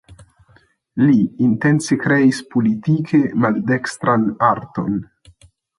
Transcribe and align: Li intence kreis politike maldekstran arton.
Li 1.01 1.17
intence 1.49 1.99
kreis 2.07 2.41
politike 2.57 3.23
maldekstran 3.45 4.29
arton. 4.53 5.03